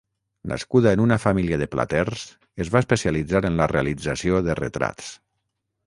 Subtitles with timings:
[0.51, 2.23] Nascuda en una família de platers,
[2.65, 5.17] es va especialitzar en la realització de retrats.